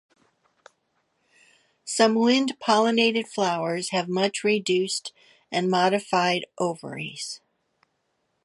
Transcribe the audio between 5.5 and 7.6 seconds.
and modified ovaries.